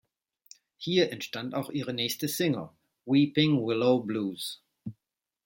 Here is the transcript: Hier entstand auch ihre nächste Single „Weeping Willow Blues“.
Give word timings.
Hier 0.77 1.11
entstand 1.11 1.53
auch 1.53 1.69
ihre 1.69 1.93
nächste 1.93 2.27
Single 2.27 2.69
„Weeping 3.05 3.63
Willow 3.63 3.99
Blues“. 4.01 4.63